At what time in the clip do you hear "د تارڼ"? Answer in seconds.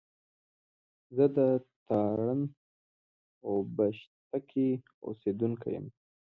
1.37-2.37